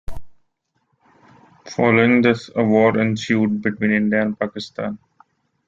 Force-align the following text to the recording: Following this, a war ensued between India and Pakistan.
Following 1.67 2.23
this, 2.23 2.49
a 2.55 2.63
war 2.63 2.97
ensued 2.97 3.61
between 3.61 3.91
India 3.91 4.19
and 4.23 4.39
Pakistan. 4.39 4.97